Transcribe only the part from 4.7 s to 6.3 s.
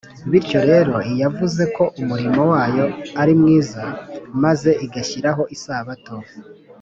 igashyiraho Isabato